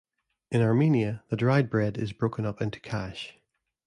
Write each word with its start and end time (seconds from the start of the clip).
In 0.49 0.61
Armenia 0.63 1.23
the 1.29 1.35
dried 1.35 1.69
bread 1.69 1.95
is 1.95 2.11
broken 2.11 2.43
up 2.43 2.59
into 2.59 2.79
khash. 2.79 3.33